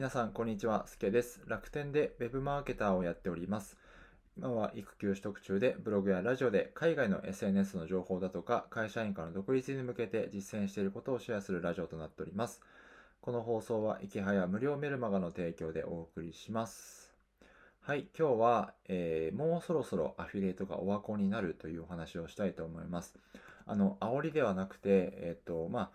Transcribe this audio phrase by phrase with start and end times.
[0.00, 0.86] 皆さん、こんにちは。
[0.86, 1.42] すけです。
[1.46, 3.76] 楽天で Web マーケターをやっております。
[4.38, 12.62] 今は育休取得中で、ブログやラジオで海外の SNS の情報だとか、会社員からの独立に向けて実践していることをシェアするラジオとなっております。
[13.20, 17.12] この放送は、いきはや無料メルマガの提供でお送りします。
[17.82, 23.18] はい、今日は、えー、もうそろそろアフィリエイトがオワコンになるというお話をしたいと思います。
[23.66, 25.90] あの、煽りではなくて、えっ、と、まあ、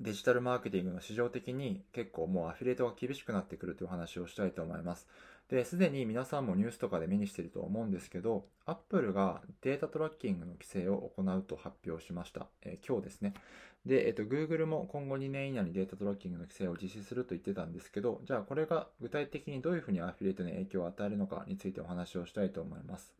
[0.00, 5.08] デジタルマーケティングの市場的に結構もうアフィリエイトが厳しくなってくるというお話をしたいと思います。
[5.48, 12.46] で、すでに皆さんもニュースとかで目にしていると思うんですけど、Apple がデータトラッキングの規制を行うと発表しました。
[12.62, 13.34] えー、今日ですね。
[13.86, 23.14] で、えっ、ー、と、Google も今後2年以内にデータトラッキングの規制を実施すると言ってたんですけど、じゃあこれが具体的にどういうふうにアフィリエイトに影響を与えるのかについてお話をしたいと思います。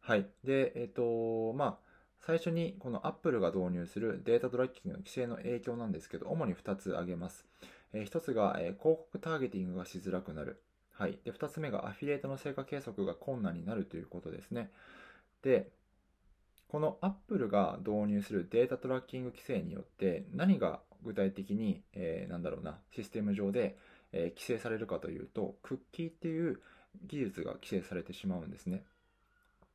[0.00, 0.26] はい。
[0.42, 1.93] で、えっ、ー、と、まあ、
[2.26, 7.44] 最初にこの Apple が導入するデータトラッキングの規制の影響なんですけど、主に2つ挙げます。
[7.92, 10.62] えー、1つが、えー、広告ターゲティングがしづらくなる。
[10.92, 11.18] はい。
[11.24, 14.70] で、2つ目がアフィリエイトの成果計測が困難になるということですね。
[15.42, 15.68] で、
[16.68, 23.76] この Apple が導入するデータトラッキング規制によって何が具体的に、えー、なんだろうな、システム上で、
[24.12, 26.62] え、規制されるかというと、クッキーっていう
[27.06, 28.82] 技術が規制されてしまうんですね。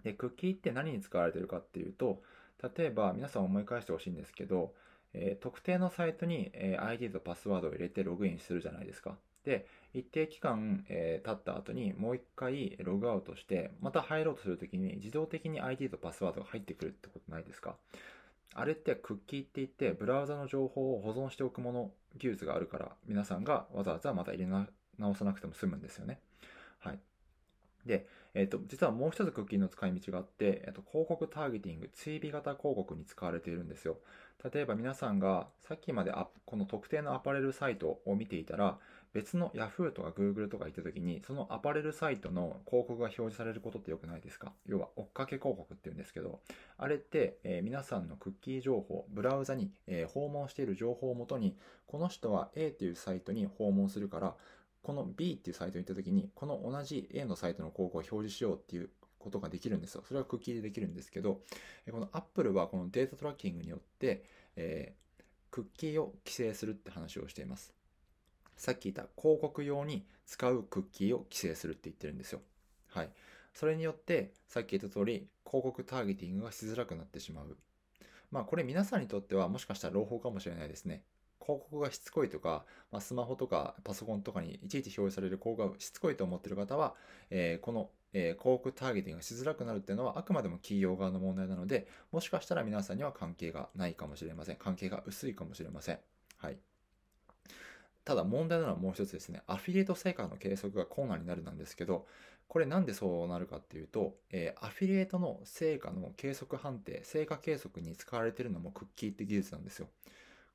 [0.03, 2.23] で、クッキーって何に使われてるかっていうと、
[2.61, 4.73] 例えば皆さん思い返してほしいんですけど、
[5.13, 9.15] えー、特定のサイトに、えー、ID とパスワードを入れてログインするじゃないですか。
[9.45, 17.75] で、一定期間、えー、経った後にもう一回ログアウトして、また入ろうとするときに自動的に ID とパスワードが入ってくるってことないですか
[18.53, 24.49] あれってクッキーって言ってブラウザの情報を保存しておくもの、技術があるから皆さんがわざわざまた入れ
[24.97, 26.19] 直さなくても済むんですよね。
[26.79, 26.99] はい。
[27.89, 33.97] で、えっ、ー、と、実はもう一つクッキーの使い道があって、えっ、ー、と、広告ターゲティング、追尾型広告に使われているんですよ。
[34.53, 36.13] 例えば皆さんがさっきまで
[36.45, 38.77] この特定のアパレルサイトを見ていたら、
[39.11, 44.53] 別の Yahoo とか Google とか行った時に、そのアパレルサイトの広告が表示されることってよくないですか？
[44.67, 46.39] 要は追っかけ広告って言うんですけど、
[46.77, 51.57] あれって、えー、皆さんのクッキー情報、ブラウザに、えー、訪問している情報をもとに、
[51.87, 54.35] この人は A っていうサイトに訪問するから、
[54.81, 60.03] この B っていうサイトに行った時に、この同じ A のサイトの広告を表示しようっていうことができるんですよ。
[60.07, 61.41] それはクッキーでできるんですけど、
[61.91, 64.23] この Apple はこのデータトラッキングによって、
[64.55, 67.73] えー、クッキーを規制するって話をしています。
[68.55, 72.41] さっき言った広告用に使うクッキーを規制するって言ってるんですよ。
[72.87, 73.09] はい。
[73.53, 77.57] それによって、さっき言った通り、広告ターゲティングがしづらくなってしまう。
[78.31, 81.03] まあこれ皆さんにとってはもしかしたら朗報かもしれないですね。
[81.49, 86.93] 広告がしつこいとか、まあ、スマホとかパソコンとかにいちいち表示される広告がしつこいと思っている方は、
[87.31, 94.57] えー、この、えー、広告ターゲティングがしづらくなるっていうのはあくまでも企業側の問題なので、もしかしたら皆さんには関係がないかもしれません。
[94.57, 95.99] 関係が薄いかもしれません。
[96.37, 96.57] はい。
[98.05, 99.41] ただ問題なのはもう一つですね。
[99.47, 102.05] アフィリエイト成果の計測が困難になるなんですけど、
[102.47, 109.87] これなんでそうなるかっていうと、えー、アフィリエイトの成果の計測判定、成果計測に使われているのもクッキーって技術なんですよ。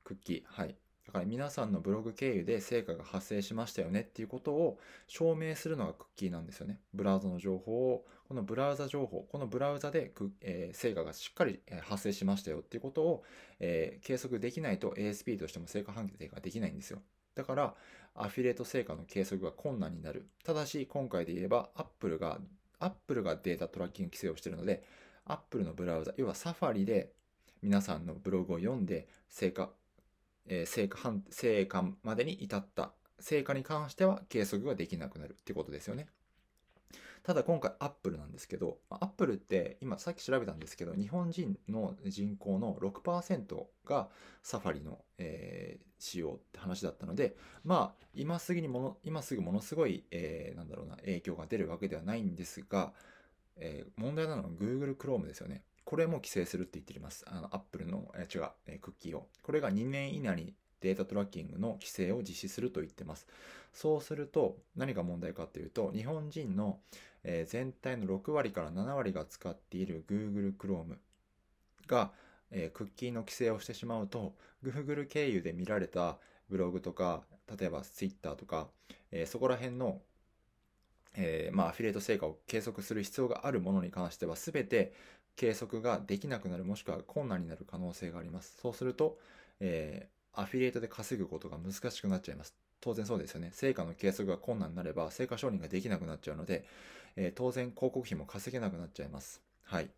[0.03, 0.43] クッキー。
[0.45, 0.75] はい。
[1.05, 6.79] だから皆さんのブログ経由で成果が発生しましたよねっていうことを証明するのがクッキーなんですよね。
[6.93, 10.11] ブラウザの情報を、このブラウザ情報、このブラウザで、
[10.41, 13.23] えー、成果がしっかり発生しましたよっていうことを、
[13.59, 16.99] えー、計測できないと ASP としても成果判定ができないんですよ。
[17.35, 17.75] だから、
[18.15, 20.27] アフィリエイト成果の計測が困難になる。
[20.43, 22.39] ただし、今回で言えば、Apple が、
[22.79, 24.83] Apple がデータトラッキング規制をしているので、
[25.25, 27.11] Apple のブラウザ、要は Safari で
[27.61, 29.69] 皆さんのブログを読んで成果
[30.47, 36.07] えー、成果成果までに至った成果に関しては計測ができなくなるってことですよね。
[37.23, 44.09] ただ今回アップルなんですけど、アップルって今さっき調べたんですけど、日本人の人口の6%が
[44.43, 52.93] サファリの、えー、使用って話だったので、まあ今すぐにもの、今すぐものすごい、えー、なんだろうな、影響が出るわけではないんですが、
[53.57, 55.63] えー、問題なのは Google Chrome ですよね。
[55.85, 57.23] これも規制するって言ってます。
[57.27, 59.27] あの、Apple の、え違う、えクッキーを。
[59.43, 63.27] これが2年以内にデータトラッキングの規制を実施すると言ってます。
[63.71, 66.79] そうすると、何が問題かっていうと、日本人の、
[67.23, 70.97] え全体の6割から7割が使っている Google Chrome
[71.87, 72.11] が、
[72.49, 74.33] えクッキーの規制をしてしまうと、
[74.63, 76.17] Google 経由で見られた
[76.49, 77.23] ブログとか、
[77.59, 78.69] 例えば Twitter とか、
[79.11, 80.01] えそこら辺の
[81.17, 84.93] えー、まあ、アフィリエイト成果を計測する必要があるものに関しては、すべて
[85.35, 88.57] 計測ができなくなるもしくは困難になる可能性があります。
[88.61, 89.17] そうすると、
[89.59, 92.55] えー、アフィリエイトで稼ぐことが難しくなっちゃいます。
[92.81, 93.49] 当然そうですよね。
[93.53, 96.65] 成果の計測が困難になれば、成果承認ができなくなっちゃうので、
[97.15, 99.41] えー、当然広告費も稼げなくなっちゃいます。
[99.63, 99.89] はい。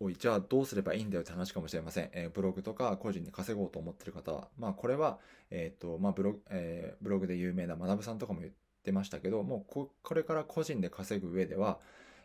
[0.00, 2.10] おい、じゃあどうすればいいんだよって話かもしれません。
[2.12, 5.18] えー、ブログとか個人で稼ごうと思ってる方は、まあこれは、
[5.50, 8.52] えっ、と、まあブログ、えー、ブログで有名な学さんとかも言っ
[8.82, 11.78] てましたけど、もうここれから個人で稼ぐ上では、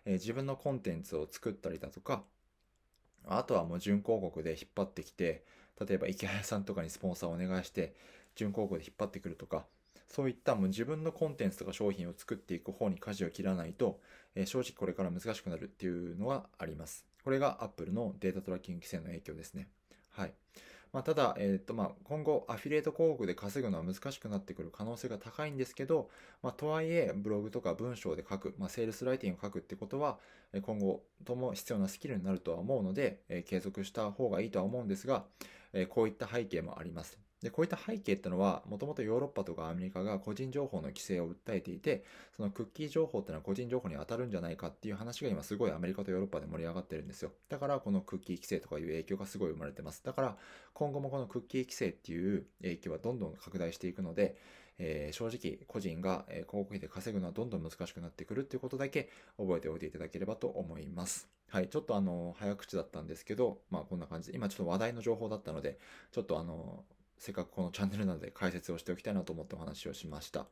[0.06, 2.24] えー、自分のコンテンツを作ったりだとか、
[3.28, 5.44] あとはもう準広告で引っ張ってきて、
[5.86, 7.96] 例えば池谷さんとかにスポンサーをお願いして、
[8.36, 9.66] 準広告で引っ張ってくるとか、
[10.08, 14.00] そういったもう自分のコンテンツとか商品を作っていく方に舵を切らないと、
[14.36, 17.06] えー、正直これから難しくなるっていうのはあります。
[17.24, 19.68] これが Apple のデータトラッキング規制の影響ですね。
[20.10, 20.34] はい。
[20.92, 26.10] まあ、ただ、えっ、と、まあ、今後、アフィリエイト広告で稼ぐのは難しくなってくる可能性が高いんですけど、
[26.42, 30.18] まあ、とはいえ、ブログとか文章で書く、まあ、セールスライティングを書くってことは、
[30.62, 35.26] 今後とも必要なスキルになるとは思うので、えー、継続した方がいいとは思うんですが、
[35.74, 37.29] えー、こういった背景もあります。
[37.42, 42.04] で、こういった背景ってのは、もともとヨーロッパとかアメリカが個人情報の規制を訴えていて、
[42.36, 47.32] そのクッキー情報ってのは個人情報に当たるんじゃないかっていう話が今すごいアメリカとヨーロッパで盛り上がってるんですよ。
[47.48, 50.04] だからこのクッキー規制とかいう影響がすごい生まれてます。
[50.04, 50.38] だから
[50.74, 54.36] 今後もこのクッキー規制っていう影響はどんどん拡大していくので、
[54.80, 61.30] えー、正直個人が広告費で稼ぐのはどんどん難しくなってくるっていうことだけ覚えておいていただければと思います。
[61.50, 61.68] はい。
[61.68, 65.80] ちょっとあの、早口だったんですけど、まあこんな感じで、今ちょっと話題の情報だったので、
[66.12, 66.84] ちょっとあの、
[67.20, 70.48] せっかくこのチャンネルなので解説をしておきたいなと思ってお話をしました。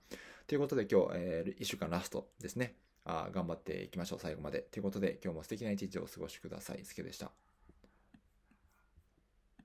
[0.45, 2.75] ということで今日、えー、1週間ラストですね。
[3.05, 4.59] あ頑張っていきましょう、最後まで。
[4.59, 6.83] ということで今日も素敵な一日をお過ごしください。
[6.83, 7.46] すけでした。